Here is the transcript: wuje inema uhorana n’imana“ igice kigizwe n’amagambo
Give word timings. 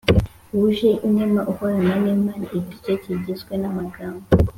wuje 0.57 0.91
inema 1.07 1.41
uhorana 1.51 1.93
n’imana“ 2.03 2.45
igice 2.59 2.91
kigizwe 3.01 3.53
n’amagambo 3.61 4.25